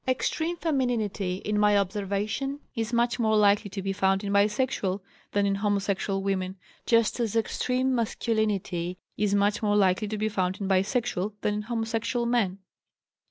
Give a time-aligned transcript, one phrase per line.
[0.07, 5.01] Extreme femininity, in my observation, is much more likely to be found in bisexual
[5.33, 10.59] than in homosexual women, just as extreme masculinity is much more likely to be found
[10.59, 12.57] in bisexual than in homosexual men.